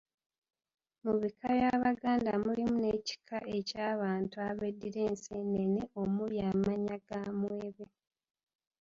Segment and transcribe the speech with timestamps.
[1.03, 7.85] Mu bika by'Abaganda mulimu n'ekika eky'abantu ab'eddira enseenene omuli amannya nga Mwebe.